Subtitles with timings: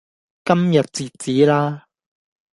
[0.43, 1.85] 今日截止啦